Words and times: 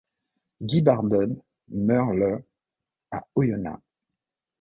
Guy 0.63 0.81
Bardone 0.81 1.39
meurt 1.67 2.15
le 2.15 2.43
à 3.11 3.23
Oyonnax. 3.35 3.79